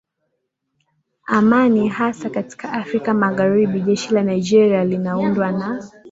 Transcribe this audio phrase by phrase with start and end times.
[1.27, 5.91] amani hasa katika Afrika Magharibi Jeshi la Nigeria linaundwa na